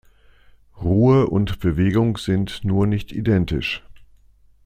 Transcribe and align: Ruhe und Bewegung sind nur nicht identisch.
Ruhe 0.81 1.27
und 1.27 1.59
Bewegung 1.59 2.17
sind 2.17 2.63
nur 2.63 2.87
nicht 2.87 3.11
identisch. 3.11 3.83